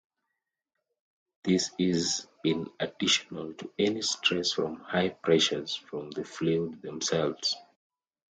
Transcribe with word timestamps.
This 1.43 1.69
is 1.77 2.25
in 2.43 2.71
addition 2.79 3.55
to 3.57 3.71
any 3.77 4.01
stress 4.01 4.51
from 4.51 4.77
high 4.77 5.09
pressures 5.09 5.75
from 5.75 6.09
the 6.09 6.23
fluids 6.23 6.81
themselves. 6.81 7.55